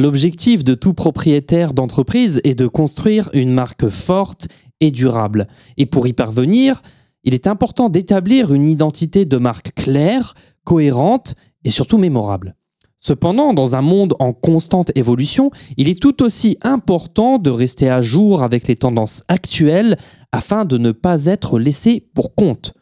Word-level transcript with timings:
L'objectif 0.00 0.64
de 0.64 0.72
tout 0.72 0.94
propriétaire 0.94 1.74
d'entreprise 1.74 2.40
est 2.42 2.54
de 2.54 2.66
construire 2.66 3.28
une 3.34 3.52
marque 3.52 3.88
forte 3.88 4.48
et 4.80 4.90
durable. 4.90 5.46
Et 5.76 5.84
pour 5.84 6.06
y 6.06 6.14
parvenir, 6.14 6.80
il 7.22 7.34
est 7.34 7.46
important 7.46 7.90
d'établir 7.90 8.54
une 8.54 8.64
identité 8.64 9.26
de 9.26 9.36
marque 9.36 9.74
claire, 9.74 10.32
cohérente 10.64 11.34
et 11.64 11.70
surtout 11.70 11.98
mémorable. 11.98 12.56
Cependant, 12.98 13.52
dans 13.52 13.76
un 13.76 13.82
monde 13.82 14.14
en 14.20 14.32
constante 14.32 14.90
évolution, 14.94 15.50
il 15.76 15.90
est 15.90 16.00
tout 16.00 16.22
aussi 16.22 16.56
important 16.62 17.36
de 17.36 17.50
rester 17.50 17.90
à 17.90 18.00
jour 18.00 18.42
avec 18.42 18.68
les 18.68 18.76
tendances 18.76 19.22
actuelles 19.28 19.98
afin 20.32 20.64
de 20.64 20.78
ne 20.78 20.92
pas 20.92 21.26
être 21.26 21.58
laissé 21.58 22.08
pour 22.14 22.34
compte. 22.34 22.72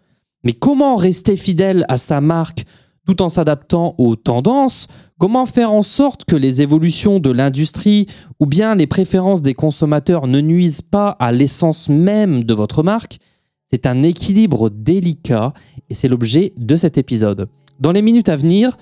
Mais 0.44 0.52
comment 0.52 0.94
rester 0.94 1.36
fidèle 1.36 1.84
à 1.88 1.96
sa 1.96 2.20
marque 2.20 2.64
tout 3.08 3.22
en 3.22 3.30
s'adaptant 3.30 3.94
aux 3.96 4.16
tendances 4.16 4.86
Comment 5.18 5.46
faire 5.46 5.72
en 5.72 5.82
sorte 5.82 6.24
que 6.24 6.36
les 6.36 6.62
évolutions 6.62 7.18
de 7.18 7.30
l'industrie 7.30 8.06
ou 8.38 8.46
bien 8.46 8.76
les 8.76 8.86
préférences 8.86 9.42
des 9.42 9.54
consommateurs 9.54 10.28
ne 10.28 10.40
nuisent 10.40 10.82
pas 10.82 11.08
à 11.18 11.32
l'essence 11.32 11.88
même 11.88 12.44
de 12.44 12.54
votre 12.54 12.84
marque? 12.84 13.18
C'est 13.66 13.86
un 13.86 14.04
équilibre 14.04 14.70
délicat 14.70 15.54
et 15.90 15.94
c'est 15.94 16.06
l'objet 16.06 16.52
de 16.56 16.76
cet 16.76 16.98
épisode. 16.98 17.48
Dans 17.80 17.90
les 17.90 18.02
minutes 18.02 18.28
à 18.28 18.36
venir, 18.36 18.76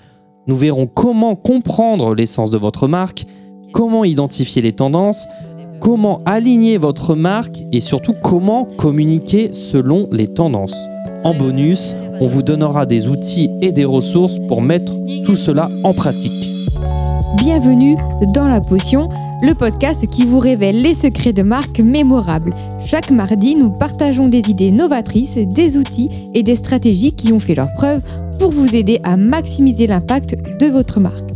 nous 0.46 0.56
verrons 0.56 0.86
comment 0.86 1.36
comprendre 1.36 2.14
l'essence 2.14 2.50
de 2.50 2.58
votre 2.58 2.86
marque, 2.86 3.24
comment 3.72 4.04
identifier 4.04 4.60
les 4.60 4.72
tendances, 4.72 5.26
comment 5.80 6.20
aligner 6.26 6.76
votre 6.76 7.14
marque 7.14 7.62
et 7.72 7.80
surtout 7.80 8.14
comment 8.22 8.64
communiquer 8.64 9.54
selon 9.54 10.06
les 10.12 10.28
tendances. 10.28 10.88
En 11.24 11.34
bonus, 11.34 11.94
on 12.20 12.26
vous 12.26 12.42
donnera 12.42 12.86
des 12.86 13.08
outils 13.08 13.50
et 13.62 13.72
des 13.72 13.84
ressources 13.84 14.38
pour 14.38 14.62
mettre 14.62 14.92
tout 15.24 15.34
cela 15.34 15.70
en 15.84 15.92
pratique. 15.92 16.50
Bienvenue 17.36 17.96
dans 18.32 18.48
La 18.48 18.60
Potion, 18.60 19.08
le 19.42 19.54
podcast 19.54 20.06
qui 20.08 20.24
vous 20.24 20.38
révèle 20.38 20.80
les 20.80 20.94
secrets 20.94 21.32
de 21.32 21.42
marques 21.42 21.80
mémorables. 21.80 22.54
Chaque 22.84 23.10
mardi, 23.10 23.56
nous 23.56 23.70
partageons 23.70 24.28
des 24.28 24.50
idées 24.50 24.70
novatrices, 24.70 25.38
des 25.38 25.78
outils 25.78 26.10
et 26.34 26.42
des 26.42 26.56
stratégies 26.56 27.12
qui 27.12 27.32
ont 27.32 27.40
fait 27.40 27.54
leur 27.54 27.72
preuve 27.72 28.02
pour 28.38 28.50
vous 28.50 28.74
aider 28.74 29.00
à 29.02 29.16
maximiser 29.16 29.86
l'impact 29.86 30.36
de 30.60 30.66
votre 30.66 31.00
marque. 31.00 31.30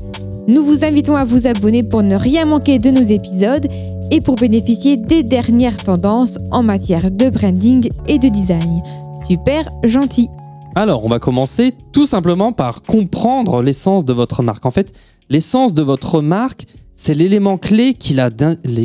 Nous 0.48 0.64
vous 0.64 0.84
invitons 0.84 1.16
à 1.16 1.24
vous 1.24 1.46
abonner 1.46 1.82
pour 1.82 2.02
ne 2.02 2.16
rien 2.16 2.44
manquer 2.44 2.78
de 2.78 2.90
nos 2.90 3.02
épisodes 3.02 3.66
et 4.10 4.20
pour 4.20 4.36
bénéficier 4.36 4.96
des 4.96 5.22
dernières 5.22 5.78
tendances 5.78 6.38
en 6.50 6.62
matière 6.62 7.10
de 7.10 7.30
branding 7.30 7.88
et 8.08 8.18
de 8.18 8.28
design. 8.28 8.82
Super 9.26 9.70
gentil. 9.84 10.28
Alors, 10.74 11.04
on 11.04 11.08
va 11.08 11.18
commencer 11.18 11.72
tout 11.92 12.06
simplement 12.06 12.52
par 12.52 12.82
comprendre 12.82 13.62
l'essence 13.62 14.04
de 14.04 14.12
votre 14.12 14.42
marque. 14.42 14.66
En 14.66 14.70
fait, 14.70 14.92
l'essence 15.28 15.74
de 15.74 15.82
votre 15.82 16.22
marque, 16.22 16.66
c'est 16.94 17.14
l'élément 17.14 17.58
clé 17.58 17.94
qui 17.94 18.14
la, 18.14 18.30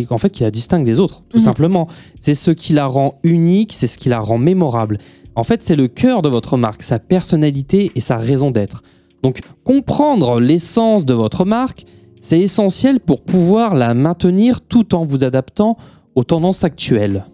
en 0.09 0.17
fait, 0.17 0.29
qui 0.29 0.43
la 0.43 0.51
distingue 0.51 0.85
des 0.85 0.99
autres, 0.99 1.23
tout 1.29 1.37
mhm. 1.37 1.43
simplement. 1.43 1.87
C'est 2.19 2.33
ce 2.33 2.51
qui 2.51 2.73
la 2.73 2.85
rend 2.85 3.19
unique, 3.23 3.73
c'est 3.73 3.87
ce 3.87 3.97
qui 3.97 4.09
la 4.09 4.19
rend 4.19 4.37
mémorable. 4.37 4.97
En 5.35 5.43
fait, 5.43 5.61
c'est 5.63 5.75
le 5.75 5.87
cœur 5.87 6.21
de 6.21 6.29
votre 6.29 6.57
marque, 6.57 6.81
sa 6.81 6.97
personnalité 6.97 7.91
et 7.95 7.99
sa 7.99 8.17
raison 8.17 8.51
d'être. 8.51 8.81
Donc, 9.21 9.39
comprendre 9.63 10.39
l'essence 10.39 11.05
de 11.05 11.13
votre 11.13 11.45
marque, 11.45 11.83
c'est 12.19 12.39
essentiel 12.39 12.99
pour 12.99 13.21
pouvoir 13.21 13.75
la 13.75 13.93
maintenir 13.93 14.61
tout 14.61 14.95
en 14.95 15.03
vous 15.03 15.23
adaptant 15.23 15.77
aux 16.15 16.23
tendances 16.23 16.63
actuelles. 16.63 17.25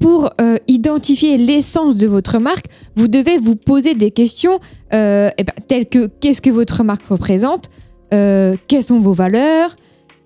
Pour 0.00 0.30
euh, 0.40 0.56
identifier 0.68 1.38
l'essence 1.38 1.96
de 1.96 2.06
votre 2.06 2.38
marque, 2.38 2.66
vous 2.96 3.08
devez 3.08 3.38
vous 3.38 3.56
poser 3.56 3.94
des 3.94 4.10
questions 4.10 4.60
euh, 4.92 5.30
eh 5.38 5.44
ben, 5.44 5.52
telles 5.66 5.86
que 5.86 6.06
qu'est-ce 6.06 6.42
que 6.42 6.50
votre 6.50 6.84
marque 6.84 7.06
représente, 7.06 7.70
euh, 8.12 8.56
quelles 8.68 8.82
sont 8.82 9.00
vos 9.00 9.14
valeurs, 9.14 9.74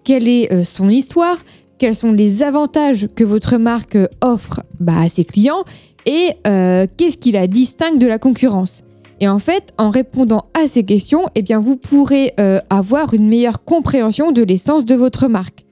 quelle 0.05 0.29
est 0.29 0.65
son 0.65 0.89
histoire, 0.89 1.37
quels 1.79 1.95
sont 1.95 2.13
les 2.13 2.43
avantages 2.43 3.09
que 3.15 3.25
votre 3.25 3.59
marque 3.59 3.99
offre 4.23 4.63
bah, 4.81 4.99
à 4.99 5.09
ses 5.09 5.25
clients 5.25 5.65
et 6.07 6.31
qu'est-ce 6.45 7.19
qui 7.19 7.33
la 7.33 7.47
distingue 7.47 7.99
de 7.99 8.07
la 8.07 8.19
concurrence. 8.19 8.83
Et 9.21 9.29
en 9.29 9.39
fait, 9.39 9.75
en 9.77 9.91
répondant 9.91 10.47
à 10.55 10.67
ces 10.67 10.85
questions, 10.85 11.27
eh 11.35 11.55
vous 11.55 11.77
pourrez 11.77 12.35
avoir 12.71 13.13
une 13.13 13.29
meilleure 13.29 13.65
compréhension 13.65 14.33
de 14.33 14.43
l'essence 14.43 14.87
de 14.87 14.95
votre 14.95 15.29
marque. 15.29 15.67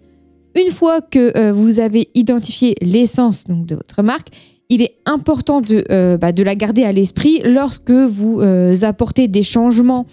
Une 0.55 0.73
fois 0.73 1.01
que 1.01 1.37
euh, 1.37 1.53
vous 1.53 1.81
avez 1.81 2.09
identifié 2.15 2.75
l'essence 2.81 3.45
de 3.49 3.75
votre 3.75 4.03
marque, 4.03 4.29
il 4.69 4.83
est 4.83 4.97
important 5.07 5.61
de, 5.61 5.85
euh, 5.91 6.17
bah, 6.17 6.33
la 6.37 6.55
garder 6.55 6.85
à 6.85 6.93
l'esprit 6.93 7.41
lorsque 7.45 7.91
vous 7.91 8.41
euh, 8.41 8.75
apportez 8.83 9.29
des 9.29 9.43
changements 9.43 10.07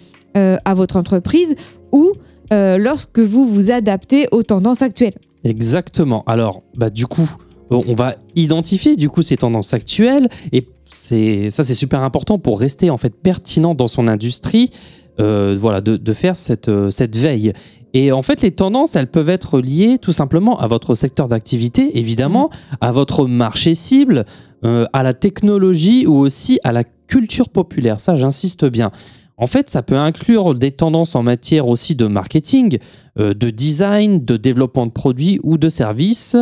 à 0.66 0.74
votre 0.74 0.96
entreprise 0.96 1.56
ou 1.92 2.12
lorsque 2.50 3.20
vous 3.20 3.48
vous 3.48 3.70
adaptez 3.70 4.28
aux 4.32 4.42
tendances 4.42 4.82
actuelles. 4.82 5.14
Exactement. 5.44 6.24
Alors, 6.26 6.62
bah, 6.76 6.90
du 6.90 7.06
coup, 7.06 7.26
on 7.70 7.94
va 7.94 8.16
identifier 8.34 8.96
du 8.96 9.08
coup 9.08 9.22
ces 9.22 9.38
tendances 9.38 9.72
actuelles 9.72 10.28
et 10.52 10.68
c'est 10.84 11.48
ça 11.48 11.62
c'est 11.62 11.74
super 11.74 12.02
important 12.02 12.38
pour 12.38 12.60
rester 12.60 12.90
en 12.90 12.98
fait 12.98 13.14
pertinent 13.14 13.74
dans 13.74 13.86
son 13.86 14.08
industrie. 14.08 14.68
voilà, 15.16 15.80
de, 15.80 15.96
de 15.96 16.12
faire 16.12 16.36
cette 16.36 16.68
veille. 17.16 17.54
Et 17.98 18.12
en 18.12 18.20
fait, 18.20 18.42
les 18.42 18.50
tendances, 18.50 18.94
elles 18.94 19.10
peuvent 19.10 19.30
être 19.30 19.58
liées 19.58 19.96
tout 19.96 20.12
simplement 20.12 20.60
à 20.60 20.66
votre 20.66 20.94
secteur 20.94 21.28
d'activité, 21.28 21.98
évidemment, 21.98 22.50
à 22.82 22.92
votre 22.92 23.26
marché 23.26 23.74
cible, 23.74 24.26
euh, 24.66 24.84
à 24.92 25.02
la 25.02 25.14
technologie 25.14 26.06
ou 26.06 26.16
aussi 26.16 26.60
à 26.62 26.72
la 26.72 26.84
culture 26.84 27.48
populaire. 27.48 27.98
Ça, 27.98 28.14
j'insiste 28.14 28.66
bien. 28.66 28.90
En 29.38 29.46
fait, 29.46 29.70
ça 29.70 29.82
peut 29.82 29.96
inclure 29.96 30.52
des 30.52 30.72
tendances 30.72 31.14
en 31.14 31.22
matière 31.22 31.68
aussi 31.68 31.94
de 31.94 32.06
marketing, 32.06 32.76
euh, 33.18 33.32
de 33.32 33.48
design, 33.48 34.22
de 34.22 34.36
développement 34.36 34.84
de 34.84 34.92
produits 34.92 35.40
ou 35.42 35.56
de 35.56 35.70
services, 35.70 36.36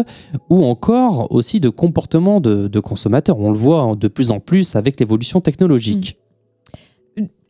ou 0.50 0.64
encore 0.64 1.31
aussi 1.31 1.60
de 1.60 1.69
comportement 1.69 2.41
de, 2.41 2.81
consommateurs. 2.81 3.38
On 3.38 3.53
le 3.53 3.59
voit 3.59 3.94
de 3.94 4.09
plus 4.09 4.32
en 4.32 4.41
plus 4.41 4.75
avec 4.75 4.98
l'évolution 4.98 5.41
technologique. 5.41 6.19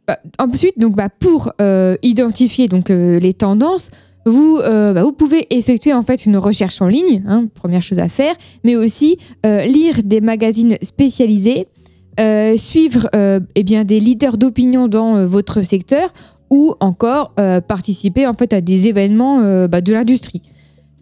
Bah, 0.07 0.19
ensuite, 0.39 0.79
donc, 0.79 0.97
bah, 0.97 1.09
pour 1.09 1.53
euh, 1.61 1.97
identifier 2.03 2.69
donc, 2.69 2.91
euh, 2.91 3.19
les 3.19 3.33
tendances, 3.33 3.91
vous, 4.27 4.59
euh, 4.59 4.93
bah, 4.93 5.03
vous 5.03 5.13
pouvez 5.13 5.47
effectuer 5.55 5.95
en 5.95 6.03
fait 6.03 6.27
une 6.27 6.37
recherche 6.37 6.83
en 6.83 6.89
ligne, 6.89 7.23
hein, 7.27 7.47
première 7.55 7.83
chose 7.83 7.99
à 7.99 8.09
faire, 8.09 8.35
mais 8.65 8.77
aussi 8.77 9.19
lire 9.45 10.03
des 10.05 10.21
magazines 10.21 10.77
spécialisés, 10.83 11.69
suivre 12.57 13.11
eh 13.55 13.63
bien, 13.63 13.85
des 13.85 14.01
leaders 14.01 14.39
d'opinion 14.39 14.89
dans 14.89 15.27
votre 15.27 15.63
secteur 15.63 16.09
ou 16.49 16.75
encore 16.81 17.35
participer 17.67 18.27
en 18.27 18.35
fait 18.35 18.53
à 18.53 18.61
des 18.61 18.87
événements 18.87 19.41
de 19.41 19.93
l'industrie. 19.93 20.43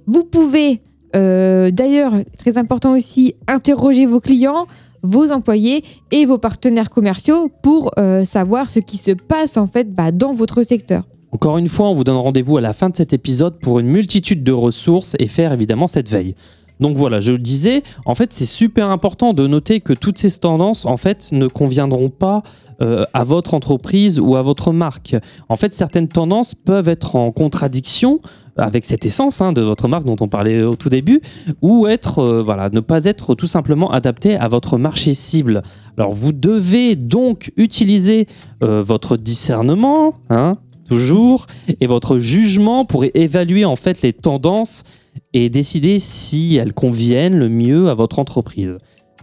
Vous 0.07 0.25
pouvez 0.25 0.81
d'ailleurs, 1.15 2.15
très 2.39 2.59
important 2.59 2.93
aussi, 2.93 3.35
interroger 3.47 4.07
vos 4.07 4.21
clients, 4.21 4.67
vos 5.03 5.33
employés 5.33 5.85
et 6.11 6.27
vos 6.27 6.39
partenaires 6.39 6.91
commerciaux 6.91 7.51
pour 7.63 7.93
euh, 7.99 8.25
savoir 8.25 8.71
ce 8.71 8.79
qui 8.79 8.97
se 8.97 9.13
passe 9.13 9.57
en 9.57 9.67
fait 9.67 9.95
bah, 9.95 10.13
dans 10.13 10.33
votre 10.33 10.63
secteur. 10.63 11.05
Encore 11.33 11.57
une 11.57 11.69
fois, 11.69 11.89
on 11.89 11.95
vous 11.95 12.05
donne 12.05 12.17
rendez-vous 12.17 12.59
à 12.59 12.61
la 12.61 12.75
fin 12.75 12.91
de 12.91 12.97
cet 12.97 13.12
épisode 13.12 13.59
pour 13.59 13.81
une 13.81 13.87
multitude 13.87 14.45
de 14.45 14.53
ressources 14.53 15.17
et 15.19 15.27
faire 15.27 15.53
évidemment 15.53 15.87
cette 15.87 16.11
veille. 16.11 16.35
Donc 16.83 16.97
voilà, 16.97 17.21
je 17.21 17.33
le 17.33 17.39
disais, 17.39 17.83
en 18.07 18.15
fait, 18.15 18.33
c'est 18.33 18.45
super 18.45 18.91
important 18.91 19.33
de 19.33 19.47
noter 19.47 19.81
que 19.81 19.93
toutes 19.93 20.19
ces 20.19 20.31
tendances, 20.33 20.85
en 20.85 20.97
fait, 20.97 21.29
ne 21.31 21.47
conviendront 21.47 22.11
pas 22.11 22.43
euh, 22.83 23.05
à 23.15 23.23
votre 23.25 23.55
entreprise 23.55 24.19
ou 24.19 24.37
à 24.37 24.43
votre 24.43 24.73
marque. 24.73 25.15
En 25.49 25.57
fait, 25.57 25.73
certaines 25.73 26.09
tendances 26.09 26.55
peuvent 26.55 26.89
être 26.89 27.15
en 27.15 27.31
contradiction 27.31 28.21
avec 28.57 28.85
cette 28.85 29.07
essence 29.07 29.41
hein, 29.41 29.53
de 29.53 29.63
votre 29.63 29.89
marque 29.89 30.05
dont 30.05 30.17
on 30.21 30.29
parlait 30.29 30.63
au 30.63 30.77
tout 30.77 30.89
début, 30.89 31.21
ou 31.63 31.87
être, 31.87 32.19
euh, 32.19 32.43
voilà, 32.43 32.69
ne 32.71 32.81
pas 32.81 33.05
être 33.05 33.35
tout 33.35 33.47
simplement 33.47 33.91
adapté 33.91 34.37
à 34.37 34.49
votre 34.49 34.79
marché 34.79 35.15
cible. 35.15 35.63
Alors, 35.97 36.13
vous 36.13 36.33
devez 36.33 36.97
donc 36.97 37.53
utiliser 37.57 38.27
euh, 38.62 38.83
votre 38.83 39.17
discernement, 39.17 40.15
hein, 40.31 40.57
toujours, 40.89 41.47
et 41.81 41.87
votre 41.87 42.19
jugement 42.19 42.85
pour 42.85 43.05
évaluer 43.15 43.65
en 43.65 43.77
fait 43.77 44.03
les 44.03 44.12
tendances 44.12 44.85
et 45.32 45.49
décider 45.49 45.99
si 45.99 46.56
elles 46.56 46.73
conviennent 46.73 47.38
le 47.38 47.49
mieux 47.49 47.88
à 47.88 47.94
votre 47.94 48.19
entreprise. 48.19 48.76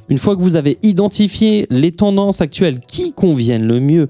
Une 0.09 0.17
fois 0.17 0.35
que 0.35 0.41
vous 0.41 0.55
avez 0.55 0.79
identifié 0.81 1.67
les 1.69 1.91
tendances 1.91 2.41
actuelles 2.41 2.79
qui 2.79 3.13
conviennent 3.13 3.67
le 3.67 3.79
mieux 3.79 4.09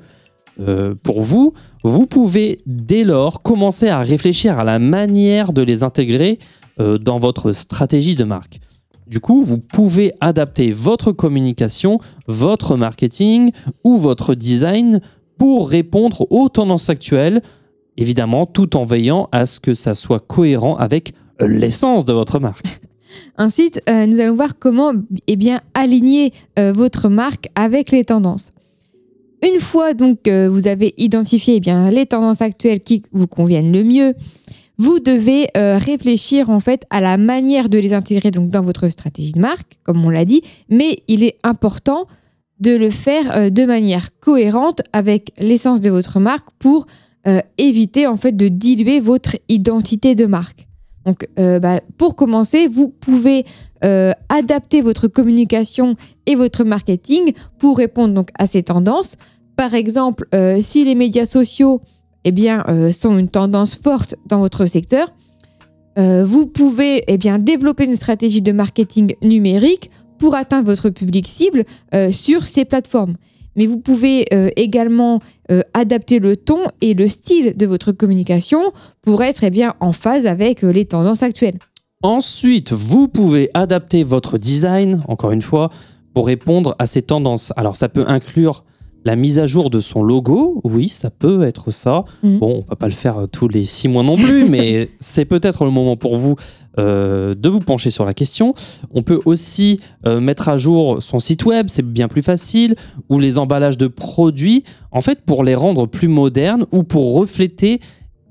euh, 0.59 0.93
pour 1.03 1.21
vous, 1.21 1.53
vous 1.83 2.05
pouvez 2.05 2.59
dès 2.65 3.03
lors 3.03 3.41
commencer 3.41 3.87
à 3.87 3.99
réfléchir 3.99 4.59
à 4.59 4.63
la 4.63 4.79
manière 4.79 5.53
de 5.53 5.61
les 5.61 5.83
intégrer 5.83 6.39
euh, 6.79 6.97
dans 6.97 7.19
votre 7.19 7.51
stratégie 7.51 8.15
de 8.15 8.25
marque. 8.25 8.59
Du 9.07 9.19
coup, 9.19 9.41
vous 9.41 9.57
pouvez 9.57 10.11
adapter 10.21 10.71
votre 10.71 11.11
communication, 11.11 11.99
votre 12.27 12.75
marketing 12.75 13.51
ou 13.83 13.97
votre 13.97 14.35
design 14.35 14.99
pour 15.37 15.69
répondre 15.69 16.27
aux 16.29 16.49
tendances 16.49 16.89
actuelles, 16.89 17.41
évidemment 17.97 18.45
tout 18.45 18.75
en 18.75 18.85
veillant 18.85 19.29
à 19.31 19.45
ce 19.45 19.59
que 19.59 19.73
ça 19.73 19.95
soit 19.95 20.19
cohérent 20.19 20.75
avec 20.75 21.13
l'essence 21.39 22.05
de 22.05 22.13
votre 22.13 22.39
marque. 22.39 22.81
Ensuite, 23.37 23.81
euh, 23.89 24.05
nous 24.05 24.19
allons 24.19 24.35
voir 24.35 24.59
comment 24.59 24.91
eh 25.27 25.37
aligner 25.73 26.33
votre 26.57 27.09
marque 27.09 27.47
avec 27.55 27.91
les 27.91 28.03
tendances. 28.03 28.51
Une 29.41 29.59
fois 29.59 29.93
donc 29.93 30.27
vous 30.27 30.67
avez 30.67 30.93
identifié 30.97 31.61
eh 31.65 31.91
les 31.91 32.05
tendances 32.05 32.41
actuelles 32.41 32.81
qui 32.81 33.03
vous 33.11 33.27
conviennent 33.27 33.71
le 33.71 33.83
mieux, 33.83 34.13
vous 34.79 35.01
devez 35.01 35.49
euh, 35.57 35.77
réfléchir 35.77 36.49
en 36.49 36.61
fait 36.61 36.85
à 36.89 37.01
la 37.01 37.17
manière 37.17 37.67
de 37.67 37.77
les 37.77 37.93
intégrer 37.93 38.31
donc 38.31 38.49
dans 38.49 38.63
votre 38.63 38.87
stratégie 38.87 39.33
de 39.33 39.39
marque, 39.39 39.77
comme 39.83 40.03
on 40.05 40.09
l'a 40.09 40.23
dit, 40.23 40.41
mais 40.69 41.03
il 41.09 41.25
est 41.25 41.37
important 41.43 42.07
de 42.61 42.77
le 42.77 42.89
faire 42.89 43.35
euh, 43.35 43.49
de 43.49 43.65
manière 43.65 44.17
cohérente 44.21 44.81
avec 44.93 45.33
l'essence 45.37 45.81
de 45.81 45.89
votre 45.89 46.21
marque 46.21 46.47
pour 46.59 46.85
euh, 47.27 47.41
éviter 47.57 48.07
en 48.07 48.15
fait 48.15 48.31
de 48.31 48.47
diluer 48.47 49.01
votre 49.01 49.35
identité 49.49 50.15
de 50.15 50.25
marque. 50.25 50.65
Donc, 51.05 51.27
bah, 51.37 51.79
pour 51.97 52.15
commencer, 52.15 52.67
vous 52.67 52.89
pouvez 52.89 53.43
adapter 53.81 54.81
votre 54.81 55.07
communication 55.07 55.95
et 56.25 56.35
votre 56.35 56.63
marketing 56.63 57.33
pour 57.57 57.77
répondre 57.77 58.13
donc 58.13 58.29
à 58.37 58.47
ces 58.47 58.63
tendances. 58.63 59.15
Par 59.55 59.73
exemple, 59.73 60.27
si 60.59 60.85
les 60.85 60.95
médias 60.95 61.25
sociaux 61.25 61.81
eh 62.25 62.31
bien, 62.31 62.63
euh, 62.67 62.91
sont 62.91 63.17
une 63.17 63.29
tendance 63.29 63.75
forte 63.75 64.15
dans 64.27 64.39
votre 64.39 64.65
secteur, 64.65 65.07
euh, 65.97 66.23
vous 66.23 66.47
pouvez 66.47 67.03
eh 67.07 67.17
développer 67.17 67.85
une 67.85 67.95
stratégie 67.95 68.41
de 68.41 68.51
marketing 68.51 69.15
numérique 69.21 69.89
pour 70.17 70.35
atteindre 70.35 70.67
votre 70.67 70.89
public 70.89 71.27
cible 71.27 71.63
euh, 71.93 72.11
sur 72.11 72.45
ces 72.45 72.65
plateformes. 72.65 73.15
Mais 73.55 73.65
vous 73.65 73.79
pouvez 73.79 74.25
également 74.55 75.19
adapter 75.73 76.19
le 76.19 76.37
ton 76.37 76.59
et 76.79 76.93
le 76.93 77.09
style 77.09 77.57
de 77.57 77.65
votre 77.65 77.91
communication 77.91 78.71
pour 79.01 79.21
être 79.21 79.43
eh 79.43 79.49
bien, 79.49 79.73
en 79.81 79.91
phase 79.91 80.27
avec 80.27 80.61
les 80.61 80.85
tendances 80.85 81.23
actuelles. 81.23 81.57
Ensuite, 82.01 82.71
vous 82.71 83.09
pouvez 83.09 83.49
adapter 83.53 84.05
votre 84.05 84.37
design, 84.37 85.03
encore 85.09 85.31
une 85.31 85.41
fois, 85.41 85.69
pour 86.13 86.27
répondre 86.27 86.73
à 86.79 86.85
ces 86.85 87.01
tendances. 87.01 87.51
Alors 87.57 87.75
ça 87.75 87.89
peut 87.89 88.05
inclure 88.07 88.63
la 89.03 89.17
mise 89.17 89.37
à 89.37 89.47
jour 89.47 89.69
de 89.69 89.81
son 89.81 90.01
logo, 90.01 90.61
oui, 90.63 90.87
ça 90.87 91.09
peut 91.09 91.43
être 91.43 91.71
ça. 91.71 92.05
Mm. 92.23 92.37
Bon, 92.39 92.63
on 92.63 92.69
va 92.69 92.77
pas 92.77 92.85
le 92.85 92.93
faire 92.93 93.17
euh, 93.17 93.27
tous 93.27 93.49
les 93.49 93.65
six 93.65 93.89
mois 93.89 94.03
non 94.03 94.15
plus, 94.15 94.45
mais 94.49 94.89
c'est 95.01 95.25
peut-être 95.25 95.65
le 95.65 95.71
moment 95.71 95.97
pour 95.97 96.15
vous 96.15 96.37
euh, 96.77 97.35
de 97.35 97.49
vous 97.49 97.59
pencher 97.59 97.89
sur 97.89 98.05
la 98.05 98.13
question. 98.13 98.53
On 98.91 99.03
peut 99.03 99.19
aussi 99.25 99.81
euh, 100.05 100.21
mettre 100.21 100.47
à 100.47 100.57
jour 100.57 101.03
son 101.03 101.19
site 101.19 101.43
web, 101.45 101.67
c'est 101.67 101.85
bien 101.85 102.07
plus 102.07 102.21
facile, 102.21 102.75
ou 103.09 103.19
les 103.19 103.37
emballages 103.37 103.77
de 103.77 103.87
produits, 103.87 104.63
en 104.91 105.01
fait, 105.01 105.19
pour 105.25 105.43
les 105.43 105.55
rendre 105.55 105.85
plus 105.85 106.07
modernes 106.07 106.65
ou 106.71 106.83
pour 106.83 107.15
refléter 107.15 107.81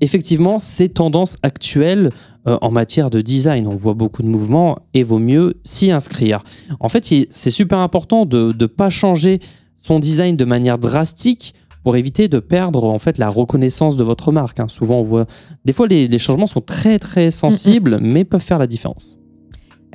effectivement 0.01 0.59
ces 0.59 0.89
tendances 0.89 1.37
actuelles 1.43 2.11
en 2.45 2.71
matière 2.71 3.09
de 3.09 3.21
design. 3.21 3.67
On 3.67 3.75
voit 3.75 3.93
beaucoup 3.93 4.23
de 4.23 4.27
mouvements 4.27 4.77
et 4.93 5.03
vaut 5.03 5.19
mieux 5.19 5.55
s'y 5.63 5.91
inscrire. 5.91 6.43
En 6.79 6.89
fait, 6.89 7.05
c'est 7.29 7.51
super 7.51 7.79
important 7.79 8.25
de 8.25 8.55
ne 8.57 8.65
pas 8.65 8.89
changer 8.89 9.39
son 9.77 9.99
design 9.99 10.35
de 10.35 10.45
manière 10.45 10.77
drastique 10.77 11.53
pour 11.83 11.95
éviter 11.95 12.27
de 12.27 12.39
perdre 12.39 12.83
en 12.83 12.99
fait 12.99 13.17
la 13.17 13.29
reconnaissance 13.29 13.97
de 13.97 14.03
votre 14.03 14.31
marque. 14.31 14.59
Hein. 14.59 14.67
Souvent, 14.67 14.99
on 14.99 15.03
voit 15.03 15.25
des 15.65 15.73
fois 15.73 15.87
les, 15.87 16.17
changements 16.19 16.47
sont 16.47 16.61
très 16.61 16.99
très 16.99 17.31
sensibles, 17.31 17.99
mais 18.01 18.25
peuvent 18.25 18.41
faire 18.41 18.59
la 18.59 18.67
différence. 18.67 19.17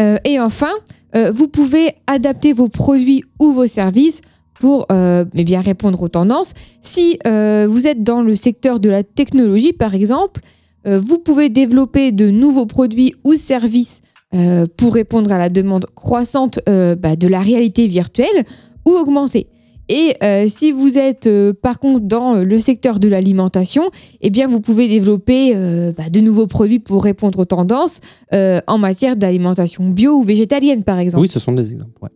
Euh, 0.01 0.17
et 0.25 0.41
enfin, 0.41 0.73
euh, 1.15 1.31
vous 1.31 1.49
pouvez 1.49 1.93
adapter 2.07 2.53
vos 2.53 2.69
produits 2.69 3.23
ou 3.39 3.53
vos 3.53 3.67
services 3.67 4.23
pour 4.59 4.87
euh, 4.91 5.25
eh 5.35 5.45
bien 5.45 5.61
répondre 5.61 6.03
aux 6.03 6.09
tendances. 6.09 6.55
Si 6.81 7.19
vous 7.25 7.87
êtes 7.87 8.03
dans 8.03 8.23
le 8.23 8.35
secteur 8.35 8.81
de 8.81 8.89
la 8.89 9.03
technologie, 9.03 9.73
par 9.73 9.95
exemple, 9.95 10.41
vous 10.87 11.19
pouvez 11.19 11.49
développer 11.49 12.13
de 12.13 12.31
nouveaux 12.31 12.67
produits 12.67 13.15
ou 13.25 13.35
services 13.35 14.03
pour 14.77 14.95
répondre 14.95 15.33
à 15.33 15.39
la 15.39 15.49
demande 15.49 15.87
croissante 15.95 16.61
bah, 16.67 17.17
de 17.17 17.29
la 17.29 17.41
réalité 17.41 17.87
virtuelle 17.87 18.45
ou 18.85 18.91
augmentée. 18.93 19.49
Et 19.89 20.15
euh, 20.23 20.47
si 20.49 20.73
vous 20.73 20.97
êtes 20.97 21.27
euh, 21.27 21.53
par 21.53 21.79
contre 21.79 22.01
dans 22.01 22.37
euh, 22.37 22.45
le 22.45 22.59
secteur 22.59 22.99
de 22.99 23.09
l'alimentation, 23.09 23.91
eh 24.23 24.31
bien 24.31 24.49
vous 24.49 24.61
pouvez 24.61 24.89
développer 24.89 25.55
bah, 25.97 26.09
de 26.11 26.21
nouveaux 26.21 26.47
produits 26.47 26.79
pour 26.79 27.05
répondre 27.05 27.39
aux 27.39 27.45
tendances 27.45 28.01
en 28.33 28.79
matière 28.79 29.17
d'alimentation 29.17 29.89
bio 29.89 30.13
ou 30.13 30.23
végétalienne 30.23 30.85
par 30.85 30.99
exemple. 30.99 31.23
Oui, 31.23 31.29
ce 31.29 31.39
sont 31.39 31.53
des 31.53 31.73
exemples. 31.73 32.09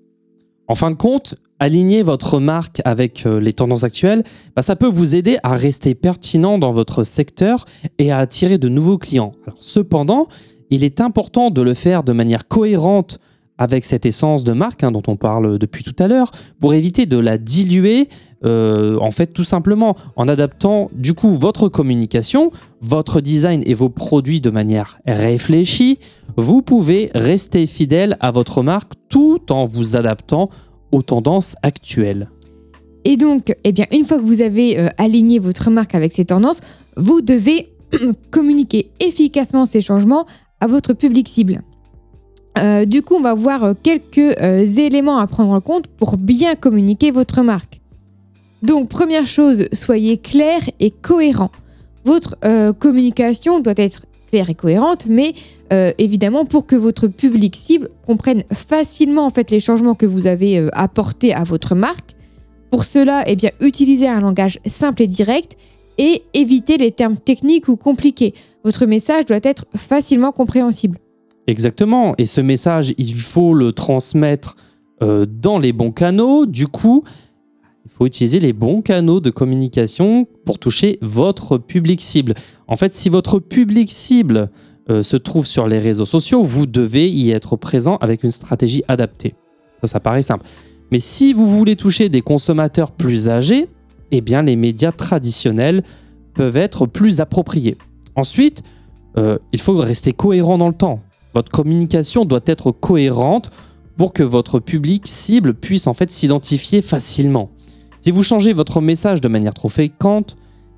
En 0.67 0.75
fin 0.75 0.91
de 0.91 0.97
compte, 0.97 1.35
aligner 1.59 2.03
votre 2.03 2.41
marque 2.41 2.81
avec 2.85 3.25
les 3.25 3.53
tendances 3.53 3.85
actuelles, 3.85 4.23
bah, 4.55 4.63
ça 4.63 4.77
peut 4.77 4.89
vous 4.89 5.17
aider 5.17 5.39
à 5.43 5.55
rester 5.55 5.95
pertinent 5.95 6.59
dans 6.59 6.73
votre 6.73 7.05
secteur 7.05 7.65
et 7.99 8.13
à 8.13 8.19
attirer 8.19 8.59
de 8.59 8.69
nouveaux 8.69 8.99
clients. 8.99 9.33
Cependant, 9.59 10.29
il 10.71 10.85
est 10.85 11.01
important 11.01 11.51
de 11.51 11.63
le 11.63 11.75
faire 11.75 12.03
de 12.03 12.13
manière 12.13 12.47
cohérente 12.49 13.19
avec 13.59 13.85
cette 13.85 14.07
essence 14.07 14.45
de 14.45 14.53
marque 14.53 14.85
hein, 14.85 14.93
dont 14.93 15.03
on 15.09 15.17
parle 15.17 15.59
depuis 15.59 15.83
tout 15.83 15.97
à 15.99 16.07
l'heure, 16.07 16.31
pour 16.61 16.75
éviter 16.75 17.07
de 17.07 17.19
la 17.19 17.39
diluer, 17.39 18.09
euh, 18.45 18.97
en 19.01 19.11
fait 19.11 19.27
tout 19.27 19.43
simplement 19.43 19.97
en 20.15 20.29
adaptant 20.29 20.89
du 20.95 21.13
coup 21.13 21.33
votre 21.33 21.69
communication, 21.69 22.53
votre 22.81 23.21
design 23.21 23.63
et 23.67 23.75
vos 23.75 23.89
produits 23.89 24.41
de 24.41 24.51
manière 24.51 25.01
réfléchie, 25.07 25.99
vous 26.37 26.63
pouvez 26.63 27.11
rester 27.17 27.67
fidèle 27.67 28.17
à 28.21 28.31
votre 28.31 28.63
marque 28.63 28.93
tout 29.09 29.51
en 29.51 29.65
vous 29.65 29.97
adaptant 29.97 30.51
aux 30.93 31.03
tendances 31.03 31.57
actuelles. 31.63 32.29
Et 33.05 33.17
donc, 33.17 33.55
eh 33.65 33.73
bien, 33.73 33.87
une 33.93 34.05
fois 34.05 34.19
que 34.19 34.23
vous 34.25 34.43
avez 34.43 34.79
euh, 34.79 34.89
aligné 34.99 35.39
votre 35.39 35.71
marque 35.71 35.95
avec 35.95 36.13
ces 36.13 36.27
tendances, 36.27 36.61
vous 36.97 37.21
devez 37.21 37.69
communiquer 38.31 38.91
efficacement 39.01 39.65
ces 39.65 39.81
changements 39.81 40.27
à 40.61 40.67
votre 40.67 40.93
public 40.93 41.29
cible. 41.29 41.63
Euh, 42.59 42.85
du 42.85 43.03
coup, 43.03 43.15
on 43.15 43.21
va 43.21 43.35
voir 43.35 43.65
euh, 43.65 43.75
quelques 43.83 44.37
éléments 44.79 45.19
à 45.19 45.27
prendre 45.27 45.53
en 45.53 45.61
compte 45.61 45.87
pour 45.87 46.17
bien 46.17 46.55
communiquer 46.55 47.11
votre 47.11 47.43
marque. 47.43 47.81
Donc, 48.63 48.89
première 48.89 49.27
chose, 49.27 49.69
soyez 49.73 50.19
clair 50.19 50.61
et 50.81 50.91
cohérent. 50.91 51.53
Votre 52.05 52.37
communication 52.79 53.61
doit 53.61 53.75
être 53.77 54.03
claire 54.31 54.51
et 54.51 54.55
cohérente, 54.55 55.07
mais 55.07 55.33
évidemment 55.99 56.45
pour 56.45 56.67
que 56.67 56.77
votre 56.77 57.09
public 57.09 57.55
cible 57.55 57.89
comprenne 58.07 58.45
facilement 58.53 59.27
en 59.27 59.31
fait 59.31 59.51
les 59.51 59.61
changements 59.61 59.95
que 59.95 60.07
vous 60.07 60.27
avez 60.27 60.69
apportés 60.73 61.35
à 61.35 61.45
votre 61.45 61.75
marque. 61.75 62.17
Pour 62.71 62.85
cela, 62.85 63.25
eh 63.27 63.37
bien, 63.37 63.51
utilisez 63.61 64.09
un 64.09 64.21
langage 64.21 64.61
simple 64.67 65.03
et 65.03 65.07
direct 65.07 65.57
et 65.99 66.23
évitez 66.33 66.79
les 66.79 66.93
termes 66.93 67.17
techniques 67.17 67.69
ou 67.69 67.77
compliqués. 67.77 68.35
Votre 68.65 68.87
message 68.87 69.27
doit 69.27 69.41
être 69.43 69.65
facilement 69.77 70.33
compréhensible. 70.33 70.99
Exactement. 71.47 72.15
Et 72.19 72.27
ce 72.27 72.41
message, 72.41 72.95
il 72.99 73.15
faut 73.15 73.55
le 73.55 73.73
transmettre 73.73 74.57
euh, 75.03 75.27
dans 75.27 75.59
les 75.59 75.73
bons 75.73 75.93
canaux. 75.93 76.47
Du 76.47 76.67
coup, 76.67 77.05
il 77.89 77.95
faut 77.97 78.07
utiliser 78.07 78.39
les 78.39 78.53
bons 78.53 78.83
canaux 78.83 79.19
de 79.19 79.31
communication 79.31 80.27
pour 80.45 80.59
toucher 80.59 80.99
votre 81.01 81.57
public 81.57 82.03
cible. 82.03 82.35
En 82.67 82.77
fait, 82.77 82.93
si 82.93 83.09
votre 83.09 83.39
public 83.39 83.91
cible 83.91 84.51
euh, 84.91 85.03
se 85.03 85.17
trouve 85.17 85.47
sur 85.47 85.67
les 85.67 85.79
réseaux 85.79 86.05
sociaux, 86.05 86.43
vous 86.43 86.67
devez 86.67 87.09
y 87.09 87.31
être 87.31 87.57
présent 87.57 87.97
avec 88.03 88.25
une 88.25 88.31
stratégie 88.31 88.83
adaptée. 88.89 89.35
Ça, 89.81 89.89
ça 89.89 90.01
paraît 90.01 90.21
simple. 90.21 90.45
Mais 90.93 90.99
si 90.99 91.33
vous 91.33 91.47
voulez 91.47 91.77
toucher 91.77 92.11
des 92.11 92.21
consommateurs 92.21 92.91
plus 92.91 93.31
âgés, 93.31 93.71
eh 94.11 94.21
bien, 94.21 94.43
les 94.43 94.57
médias 94.57 94.93
traditionnels 94.93 95.83
peuvent 96.35 96.59
être 96.59 96.85
plus 96.85 97.21
appropriés. 97.21 97.79
Ensuite, 98.17 98.65
euh, 99.17 99.39
il 99.53 99.61
faut 99.61 99.77
rester 99.79 100.13
cohérent 100.13 100.59
dans 100.59 100.69
le 100.69 100.75
temps. 100.75 101.01
Votre 101.35 101.51
communication 101.51 102.27
doit 102.27 102.45
être 102.45 102.71
cohérente 102.71 103.51
pour 103.97 104.13
que 104.13 104.23
votre 104.23 104.61
public 104.61 105.09
cible 105.09 105.55
puisse 105.55 105.87
en 105.87 105.95
fait 105.95 106.11
s'identifier 106.11 106.83
facilement. 106.83 107.51
Si 108.01 108.11
vous 108.11 108.23
changez 108.23 108.53
votre 108.53 108.81
message 108.81 109.21
de 109.21 109.29
manière 109.29 109.55
trop 109.55 109.69
fréquente, 109.69 110.37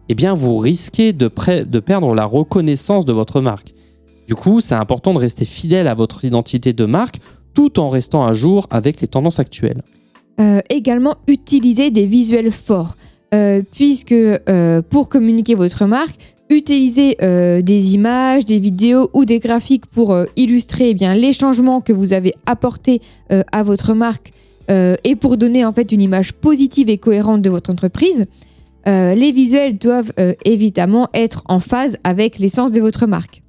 eh 0.09 0.15
bien 0.15 0.35
vous 0.35 0.57
risquez 0.57 1.13
de, 1.13 1.29
perdre 1.29 2.15
la 2.15 2.25
reconnaissance 2.25 3.05
de 3.05 3.13
votre 3.13 3.41
marque. 3.41 3.73
Du 4.27 4.35
coup, 4.35 4.61
c'est 4.61 4.75
important 4.75 5.13
de 5.13 5.19
rester 5.19 5.45
fidèle 5.45 5.87
à 5.87 5.95
votre 5.95 6.25
identité 6.25 6.73
de 6.73 6.85
marque 6.85 7.19
tout 7.55 7.79
en 7.79 7.89
restant 7.89 8.27
à 8.27 8.33
jour 8.33 8.67
avec 8.71 9.01
les 9.01 9.09
tendances 9.09 9.41
actuelles. 9.41 9.83
Euh, 10.41 10.61
également, 10.71 11.17
utiliser 11.27 11.91
des 11.91 12.07
visuels 12.07 12.51
forts. 12.51 12.97
Euh, 13.33 13.63
puisque 13.73 14.13
euh, 14.13 14.83
pour 14.83 15.09
communiquer 15.09 15.55
votre 15.55 15.87
marque, 15.87 16.37
Utilisez 16.53 17.17
des 17.63 17.95
images, 17.95 18.45
des 18.45 18.59
vidéos 18.59 19.09
ou 19.13 19.25
des 19.25 19.39
graphiques 19.39 19.87
pour 19.87 20.19
illustrer 20.35 20.97
eh 21.01 21.15
les 21.15 21.33
changements 21.33 21.81
que 21.81 21.93
vous 21.93 22.13
avez 22.13 22.35
apportés 22.45 23.01
à 23.29 23.63
votre 23.63 23.95
marque 23.95 24.33
et 24.71 25.17
pour 25.17 25.37
donner 25.37 25.65
en 25.65 25.73
fait 25.73 25.91
une 25.93 26.01
image 26.01 26.33
positive 26.33 26.89
et 26.89 26.99
cohérente 26.99 27.43
de 27.43 27.51
votre 27.51 27.71
entreprise. 27.71 28.27
les 28.87 29.33
visuels 29.33 29.77
doivent 29.77 30.13
évidemment 30.45 31.09
être 31.13 31.43
en 31.49 31.59
phase 31.59 31.99
avec 32.05 32.39
l'essence 32.39 32.71
de 32.71 32.81
votre 32.81 33.07
marque. 33.07 33.43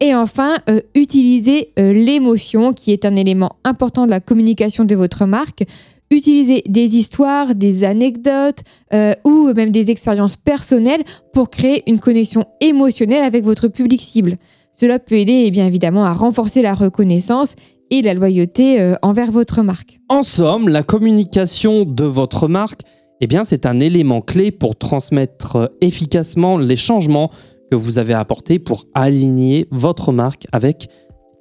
Et 0.00 0.14
enfin, 0.14 0.56
utilisez 0.94 1.70
l'émotion 1.76 2.72
qui 2.72 2.90
est 2.92 3.04
un 3.04 3.14
élément 3.14 3.56
important 3.64 4.06
de 4.06 4.10
la 4.10 4.20
communication 4.20 4.84
de 4.84 4.96
votre 4.96 5.24
marque 5.24 5.64
utiliser 6.10 6.62
des 6.66 6.96
histoires, 6.96 7.54
des 7.54 7.84
anecdotes 7.84 8.62
euh, 8.92 9.14
ou 9.24 9.52
même 9.54 9.70
des 9.70 9.90
expériences 9.90 10.36
personnelles 10.36 11.04
pour 11.32 11.50
créer 11.50 11.88
une 11.88 12.00
connexion 12.00 12.44
émotionnelle 12.60 13.22
avec 13.22 13.44
votre 13.44 13.68
public 13.68 14.00
cible. 14.00 14.36
Cela 14.72 14.98
peut 14.98 15.16
aider 15.16 15.44
eh 15.46 15.50
bien 15.50 15.66
évidemment 15.66 16.04
à 16.04 16.12
renforcer 16.12 16.62
la 16.62 16.74
reconnaissance 16.74 17.54
et 17.90 18.02
la 18.02 18.14
loyauté 18.14 18.80
euh, 18.80 18.94
envers 19.02 19.32
votre 19.32 19.62
marque. 19.62 19.98
En 20.08 20.22
somme, 20.22 20.68
la 20.68 20.82
communication 20.82 21.84
de 21.84 22.04
votre 22.04 22.48
marque, 22.48 22.82
eh 23.20 23.28
c'est 23.44 23.66
un 23.66 23.80
élément 23.80 24.22
clé 24.22 24.50
pour 24.50 24.76
transmettre 24.76 25.70
efficacement 25.80 26.56
les 26.56 26.76
changements 26.76 27.30
que 27.70 27.76
vous 27.76 27.98
avez 27.98 28.14
à 28.14 28.20
apporter 28.20 28.58
pour 28.58 28.86
aligner 28.94 29.66
votre 29.70 30.12
marque 30.12 30.46
avec 30.52 30.88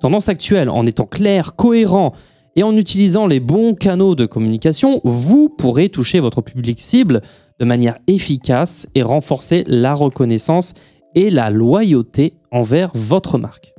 tendance 0.02 0.30
actuelle 0.30 0.70
en 0.70 0.86
étant 0.86 1.06
clair, 1.06 1.56
cohérent 1.56 2.14
et 2.56 2.64
en 2.64 2.76
utilisant 2.76 3.28
les 3.28 3.40
bons 3.40 3.74
canaux 3.74 4.16
de 4.16 4.26
communication, 4.26 5.00
vous 5.04 5.50
pourrez 5.50 5.90
toucher 5.90 6.20
votre 6.20 6.42
public 6.42 6.82
cible 6.82 7.22
de 7.60 7.66
manière 7.66 7.98
efficace 8.08 8.88
et 8.96 9.02
renforcer 9.02 9.64
la 9.68 9.94
reconnaissance 9.94 10.74
et 11.16 11.30
la 11.30 11.50
loyauté 11.50 12.34
envers 12.52 12.92
votre 12.94 13.38
marque. 13.38 13.74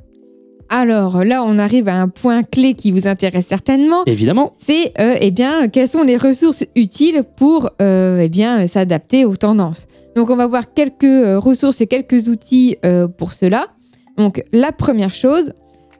Alors 0.73 1.25
là, 1.25 1.43
on 1.43 1.57
arrive 1.57 1.89
à 1.89 2.01
un 2.01 2.07
point 2.07 2.43
clé 2.43 2.75
qui 2.75 2.93
vous 2.93 3.05
intéresse 3.05 3.45
certainement. 3.45 4.05
Évidemment. 4.05 4.53
C'est 4.57 4.93
euh, 5.01 5.17
eh 5.19 5.29
bien 5.29 5.67
quelles 5.67 5.89
sont 5.89 6.01
les 6.01 6.15
ressources 6.15 6.63
utiles 6.77 7.23
pour 7.35 7.69
euh, 7.81 8.21
eh 8.21 8.29
bien 8.29 8.65
s'adapter 8.67 9.25
aux 9.25 9.35
tendances. 9.35 9.87
Donc 10.15 10.29
on 10.29 10.37
va 10.37 10.47
voir 10.47 10.73
quelques 10.73 11.03
euh, 11.03 11.37
ressources 11.37 11.81
et 11.81 11.87
quelques 11.87 12.29
outils 12.29 12.77
euh, 12.85 13.09
pour 13.09 13.33
cela. 13.33 13.67
Donc 14.17 14.45
la 14.53 14.71
première 14.71 15.13
chose, 15.13 15.51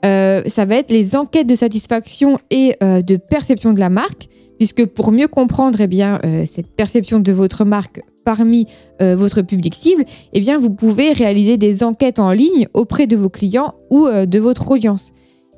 ça 0.04 0.66
va 0.66 0.76
être 0.76 0.90
les 0.90 1.18
enquêtes 1.18 1.48
de 1.48 1.56
satisfaction 1.56 2.40
et 2.50 2.76
de 2.82 3.18
perception 3.18 3.72
de 3.72 3.80
la 3.80 3.90
marque, 3.90 4.28
puisque 4.58 4.86
pour 4.86 5.12
mieux 5.12 5.28
comprendre 5.28 5.80
eh 5.80 5.88
bien, 5.88 6.20
cette 6.46 6.76
perception 6.76 7.20
de 7.20 7.32
votre 7.32 7.66
marque 7.66 8.02
parmi 8.24 8.68
euh, 9.02 9.16
votre 9.16 9.42
public 9.42 9.76
cible, 9.76 10.06
eh 10.34 10.40
bien, 10.40 10.60
vous 10.60 10.70
pouvez 10.70 11.14
réaliser 11.14 11.58
des 11.58 11.84
enquêtes 11.84 12.20
en 12.20 12.32
ligne 12.32 12.68
auprès 12.74 13.08
de 13.08 13.16
vos 13.16 13.30
clients 13.30 13.74
ou 13.90 14.06
euh, 14.08 14.26
de 14.26 14.40
votre 14.40 14.70
audience. 14.72 15.12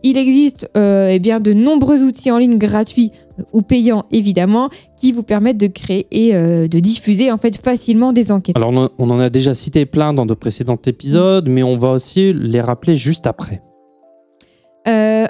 Il 0.05 0.17
existe 0.17 0.69
euh, 0.75 1.07
eh 1.11 1.19
bien, 1.19 1.39
de 1.39 1.53
nombreux 1.53 2.03
outils 2.03 2.29
en 2.29 2.37
ligne 2.37 2.57
gratuits 2.57 3.11
ou 3.53 3.61
payants 3.61 4.03
évidemment 4.11 4.69
qui 4.97 5.13
vous 5.13 5.23
permettent 5.23 5.57
de 5.57 5.67
créer 5.67 6.07
et 6.11 6.33
de 6.33 6.79
diffuser 6.79 7.31
en 7.31 7.37
fait 7.37 7.55
facilement 7.55 8.11
des 8.11 8.31
enquêtes. 8.31 8.57
Alors 8.57 8.69
on 8.71 8.77
en- 8.85 8.89
on 8.99 9.09
en 9.09 9.19
a 9.19 9.29
déjà 9.29 9.53
cité 9.53 9.85
plein 9.85 10.13
dans 10.13 10.25
de 10.25 10.33
précédents 10.33 10.77
épisodes, 10.85 11.47
mais 11.47 11.63
on 11.63 11.77
va 11.77 11.91
aussi 11.91 12.33
les 12.33 12.59
rappeler 12.59 12.97
juste 12.97 13.27
après. 13.27 13.61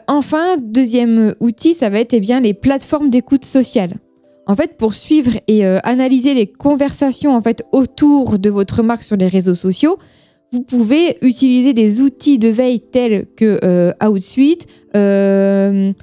Enfin, 0.08 0.58
deuxième 0.62 1.36
outil, 1.40 1.74
ça 1.74 1.90
va 1.90 2.00
être 2.00 2.14
eh 2.14 2.20
bien, 2.20 2.40
les 2.42 2.54
plateformes 2.54 3.10
d'écoute 3.10 3.46
sociale. 3.46 3.94
En 4.46 4.56
fait, 4.56 4.78
pour 4.78 4.94
suivre 4.94 5.32
et 5.48 5.66
euh, 5.66 5.80
analyser 5.84 6.34
les 6.34 6.48
conversations 6.48 7.36
en 7.36 7.42
fait, 7.42 7.66
autour 7.72 8.40
de 8.40 8.50
votre 8.50 8.84
marque 8.84 9.04
sur 9.04 9.16
les 9.16 9.28
réseaux 9.28 9.56
sociaux, 9.56 9.98
vous 10.52 10.64
pouvez 10.64 11.18
utiliser 11.22 11.74
des 11.74 12.02
outils 12.02 12.40
de 12.40 12.50
veille 12.50 12.80
tels 12.80 13.26
que 13.38 13.60
euh, 13.64 13.92
Outsuite, 14.06 14.68
euh, 14.96 15.94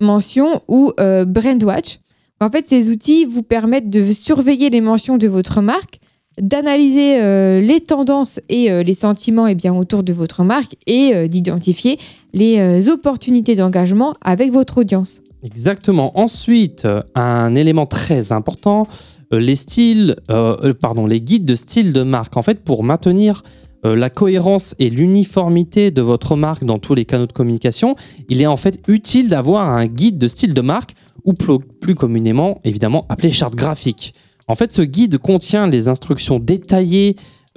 Mention 0.00 0.62
ou 0.68 0.92
Brandwatch. 0.96 1.98
En 2.40 2.50
fait, 2.50 2.64
ces 2.64 2.90
outils 2.90 3.24
vous 3.24 3.42
permettent 3.42 3.90
de 3.90 4.12
surveiller 4.12 4.70
les 4.70 4.80
mentions 4.80 5.16
de 5.16 5.26
votre 5.26 5.60
marque, 5.60 5.98
d'analyser 6.40 7.18
les 7.60 7.80
tendances 7.80 8.38
et 8.48 8.84
les 8.84 8.94
sentiments 8.94 9.48
eh 9.48 9.70
autour 9.70 10.04
de 10.04 10.12
votre 10.12 10.44
marque 10.44 10.76
et 10.86 11.28
d'identifier 11.28 11.98
les 12.32 12.88
opportunités 12.88 13.56
d'engagement 13.56 14.14
avec 14.20 14.52
votre 14.52 14.78
audience. 14.78 15.20
Exactement. 15.42 16.18
Ensuite, 16.18 16.86
un 17.14 17.54
élément 17.54 17.86
très 17.86 18.32
important, 18.32 18.88
euh, 19.32 19.40
les 19.40 19.54
styles, 19.54 20.16
euh, 20.30 20.56
euh, 20.62 20.72
pardon, 20.72 21.06
les 21.06 21.20
guides 21.20 21.44
de 21.44 21.54
style 21.54 21.92
de 21.92 22.02
marque. 22.02 22.36
En 22.36 22.42
fait, 22.42 22.64
pour 22.64 22.82
maintenir 22.84 23.42
la 23.84 24.10
cohérence 24.10 24.74
et 24.80 24.90
l'uniformité 24.90 25.92
de 25.92 26.02
votre 26.02 26.34
marque 26.34 26.64
dans 26.64 26.80
tous 26.80 26.94
les 26.94 27.04
canaux 27.04 27.28
de 27.28 27.32
communication, 27.32 27.94
il 28.28 28.42
est 28.42 28.46
en 28.46 28.56
fait 28.56 28.80
utile 28.88 29.28
d'avoir 29.28 29.68
un 29.68 29.86
guide 29.86 30.18
de 30.18 30.26
style 30.26 30.52
de 30.52 30.60
marque 30.60 30.94
ou 31.24 31.32
plus 31.32 31.94
communément, 31.94 32.60
évidemment, 32.64 33.06
appelé 33.08 33.30
charte 33.30 33.54
graphique. 33.54 34.14
En 34.48 34.56
fait, 34.56 34.72
ce 34.72 34.82
guide 34.82 35.18
contient 35.18 35.68
les 35.68 35.86
instructions 35.86 36.40
détaillées 36.40 37.14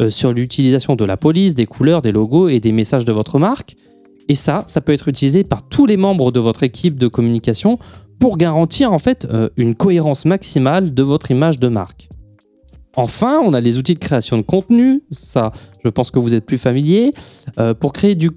sur 0.10 0.32
l'utilisation 0.32 0.96
de 0.96 1.06
la 1.06 1.18
police, 1.18 1.56
des 1.56 1.66
couleurs, 1.66 2.04
des 2.04 2.12
logos 2.12 2.50
et 2.50 2.60
des 2.60 2.72
messages 2.72 3.04
de 3.04 3.12
votre 3.12 3.40
marque. 3.40 3.76
Et 4.32 4.36
ça, 4.36 4.64
ça 4.66 4.80
peut 4.80 4.94
être 4.94 5.10
utilisé 5.10 5.44
par 5.44 5.68
tous 5.68 5.86
les 5.86 5.98
membres 5.98 6.32
de 6.32 6.40
votre 6.40 6.64
équipe 6.64 6.98
de 6.98 7.10
communication 7.10 7.80
pour 8.18 8.38
garantir 8.38 8.94
en 8.94 8.98
fait 8.98 9.26
euh, 9.26 9.50
une 9.58 9.76
cohérence 9.76 10.24
maximale 10.24 10.94
de 10.94 11.04
votre 11.04 11.32
image 11.32 11.60
de 11.60 11.68
marque. 11.68 12.08
Enfin, 12.96 13.42
on 13.44 13.54
a 13.54 13.60
les 13.60 13.78
outils 13.78 13.94
de 13.94 14.00
création 14.00 14.38
de 14.38 14.44
contenu. 14.44 15.04
Ça, 15.12 15.52
je 15.84 15.90
pense 15.90 16.12
que 16.12 16.20
vous 16.20 16.34
êtes 16.34 16.46
plus 16.46 16.58
familier. 16.58 17.14
Euh, 17.60 17.74
pour 17.74 17.92
créer 17.92 18.16
du, 18.16 18.30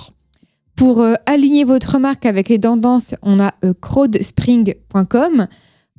Pour 0.77 1.01
euh, 1.01 1.15
aligner 1.25 1.65
votre 1.65 1.99
marque 1.99 2.25
avec 2.25 2.47
les 2.47 2.59
tendances, 2.59 3.15
on 3.21 3.41
a 3.41 3.51
crowdspring.com. 3.81 5.47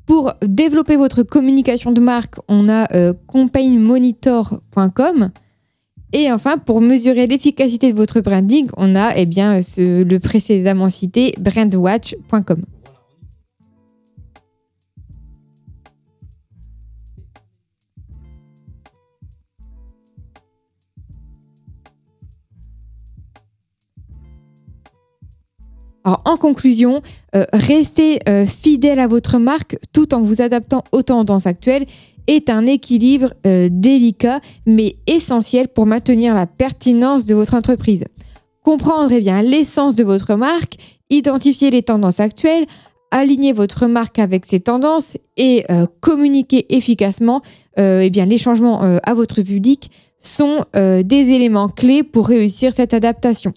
Pour 0.06 0.32
développer 0.42 0.96
votre 0.96 1.22
communication 1.22 1.92
de 1.92 2.00
marque, 2.00 2.36
on 2.48 2.70
a 2.70 2.88
campaignmonitor.com. 3.26 5.30
Et 6.12 6.30
enfin, 6.32 6.58
pour 6.58 6.80
mesurer 6.80 7.26
l'efficacité 7.26 7.92
de 7.92 7.96
votre 7.96 8.20
branding, 8.20 8.68
on 8.76 8.96
a 8.96 9.12
eh 9.16 9.26
bien, 9.26 9.60
le 9.78 10.18
précédemment 10.18 10.88
cité 10.88 11.34
brandwatch.com. 11.38 12.62
Alors, 26.04 26.22
en 26.24 26.36
conclusion, 26.36 27.02
euh, 27.34 27.44
rester 27.52 28.18
euh, 28.28 28.46
fidèle 28.46 29.00
à 29.00 29.06
votre 29.06 29.38
marque 29.38 29.76
tout 29.92 30.14
en 30.14 30.22
vous 30.22 30.40
adaptant 30.40 30.82
aux 30.92 31.02
tendances 31.02 31.46
actuelles 31.46 31.84
est 32.26 32.48
un 32.48 32.64
équilibre 32.66 33.34
euh, 33.46 33.68
délicat 33.70 34.40
mais 34.66 34.96
essentiel 35.06 35.68
pour 35.68 35.86
maintenir 35.86 36.34
la 36.34 36.46
pertinence 36.46 37.26
de 37.26 37.34
votre 37.34 37.54
entreprise. 37.54 38.04
Comprendre 38.62 39.12
eh 39.12 39.20
bien 39.20 39.42
l'essence 39.42 39.94
de 39.94 40.04
votre 40.04 40.36
marque, 40.36 40.74
identifier 41.10 41.70
les 41.70 41.82
tendances 41.82 42.20
actuelles, 42.20 42.66
aligner 43.10 43.52
votre 43.52 43.86
marque 43.86 44.18
avec 44.18 44.46
ces 44.46 44.60
tendances 44.60 45.16
et 45.36 45.64
communiquer 46.00 46.66
efficacement 46.76 47.40
eh 47.76 48.08
bien, 48.10 48.24
les 48.24 48.38
changements 48.38 48.82
à 48.82 49.14
votre 49.14 49.42
public 49.42 49.90
sont 50.20 50.64
des 50.74 51.30
éléments 51.32 51.68
clés 51.68 52.04
pour 52.04 52.28
réussir 52.28 52.72
cette 52.72 52.94
adaptation. 52.94 53.52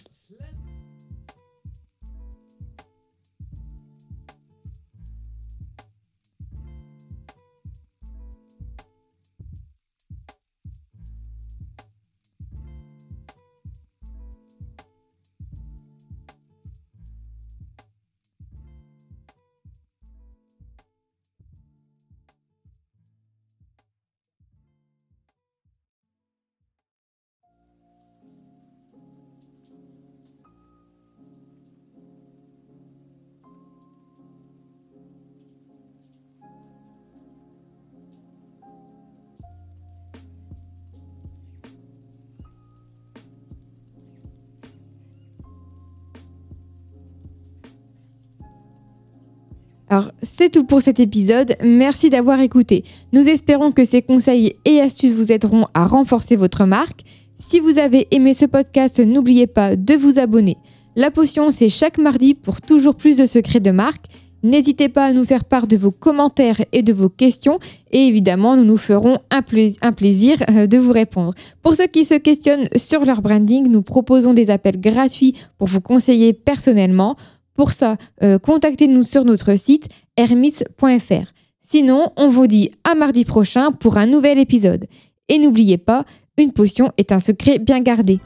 Alors, 49.94 50.10
c'est 50.24 50.50
tout 50.50 50.64
pour 50.64 50.82
cet 50.82 51.00
épisode. 51.00 51.56
Merci 51.64 52.10
d'avoir 52.10 52.40
écouté. 52.40 52.84
Nous 53.12 53.30
espérons 53.30 53.72
que 53.72 53.84
ces 53.84 54.02
conseils 54.02 54.56
et 54.66 54.82
astuces 54.82 55.14
vous 55.14 55.32
aideront 55.32 55.66
à 55.76 55.86
renforcer 55.86 56.36
votre 56.36 56.66
marque. 56.66 57.02
Si 57.38 57.60
vous 57.60 57.78
avez 57.78 58.08
aimé 58.10 58.34
ce 58.34 58.48
podcast, 58.48 59.00
n'oubliez 59.00 59.46
pas 59.46 59.76
de 59.76 59.94
vous 59.94 60.18
abonner, 60.18 60.58
La 60.96 61.12
potion, 61.12 61.52
c'est 61.52 61.70
chaque 61.70 62.00
mardi 62.00 62.34
pour 62.34 62.60
toujours 62.60 62.96
plus 62.96 63.18
de 63.18 63.28
secrets 63.28 63.60
de 63.60 63.70
marque. 63.70 64.06
N'hésitez 64.42 64.90
pas 64.90 65.06
à 65.06 65.14
nous 65.14 65.26
faire 65.26 65.46
part 65.46 65.68
de 65.68 65.78
vos 65.78 65.92
commentaires 65.92 66.66
et 66.72 66.82
de 66.82 66.92
vos 66.92 67.10
questions 67.10 67.60
et 67.92 68.08
évidemment 68.08 68.58
nous 68.58 68.66
nous 68.66 68.78
ferons 68.78 69.20
un, 69.30 69.42
plaisir 69.44 70.38
euh, 70.50 70.66
de 70.66 70.78
vous 70.80 70.92
répondre. 70.92 71.36
Pour 71.62 71.76
ceux 71.76 71.86
qui 71.86 72.04
se 72.04 72.16
questionnent 72.16 72.68
sur 72.76 73.06
leur 73.06 73.22
branding, 73.22 73.70
nous 73.70 73.84
proposons 73.84 74.34
des 74.34 74.50
appels 74.50 74.82
gratuits 74.82 75.36
pour 75.60 75.68
vous 75.68 75.82
conseiller 75.82 76.34
personnellement. 76.34 77.16
Pour 77.56 77.72
ça, 77.72 77.98
euh, 78.24 78.40
contactez-nous 78.40 79.04
sur 79.04 79.26
notre 79.26 79.58
site 79.58 79.88
hermis.fr. 80.18 81.32
Sinon, 81.62 82.12
on 82.18 82.28
vous 82.28 82.48
dit 82.48 82.72
à 82.84 82.96
mardi 82.96 83.26
prochain 83.26 83.72
pour 83.72 83.98
un 83.98 84.06
nouvel 84.06 84.40
épisode. 84.40 84.86
Et 85.30 85.38
n'oubliez 85.38 85.78
pas, 85.78 86.04
une 86.38 86.52
potion 86.52 86.92
est 86.98 87.12
un 87.12 87.20
secret 87.20 87.60
bien 87.60 87.80
gardé. 87.80 88.20